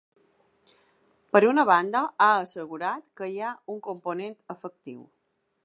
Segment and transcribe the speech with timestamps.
[1.35, 5.09] Per una banda, ha assegurat que hi ha un component afectiu.